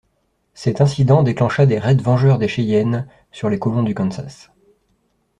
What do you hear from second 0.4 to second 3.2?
Cet incident déclencha des raids vengeurs des Cheyennes